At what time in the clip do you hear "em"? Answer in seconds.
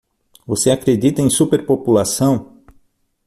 1.21-1.29